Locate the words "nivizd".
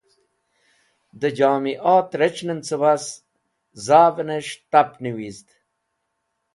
5.03-5.47